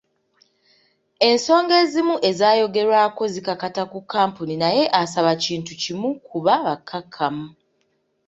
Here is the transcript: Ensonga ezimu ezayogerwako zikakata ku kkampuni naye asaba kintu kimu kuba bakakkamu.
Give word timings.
Ensonga 1.29 1.73
ezimu 1.83 2.15
ezayogerwako 2.29 3.23
zikakata 3.33 3.83
ku 3.91 3.99
kkampuni 4.03 4.55
naye 4.63 4.83
asaba 5.01 5.31
kintu 5.43 5.71
kimu 5.81 6.09
kuba 6.27 6.53
bakakkamu. 6.65 7.47